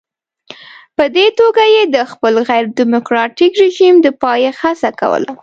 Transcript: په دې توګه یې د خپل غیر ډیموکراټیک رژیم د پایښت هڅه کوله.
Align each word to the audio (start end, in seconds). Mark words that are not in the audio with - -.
په 0.97 1.03
دې 1.15 1.27
توګه 1.39 1.63
یې 1.75 1.83
د 1.95 1.97
خپل 2.11 2.33
غیر 2.47 2.65
ډیموکراټیک 2.79 3.51
رژیم 3.63 3.95
د 4.01 4.07
پایښت 4.21 4.59
هڅه 4.83 4.89
کوله. 4.99 5.31